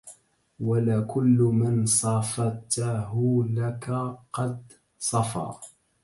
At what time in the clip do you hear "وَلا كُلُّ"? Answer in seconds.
0.59-1.39